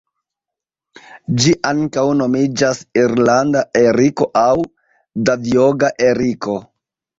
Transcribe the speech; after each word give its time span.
Ĝi 1.43 1.53
ankaŭ 1.71 2.05
nomiĝas 2.21 2.81
irlanda 3.03 3.63
eriko 3.83 4.31
aŭ 4.43 4.49
Davjoga 5.33 5.95
eriko. 6.11 6.61